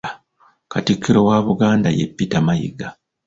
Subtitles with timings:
[0.71, 2.87] Katikkiro wa Buganda ye Peter Mayiga.